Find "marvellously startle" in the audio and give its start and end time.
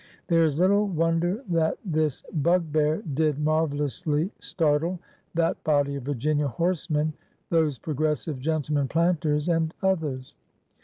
3.37-4.99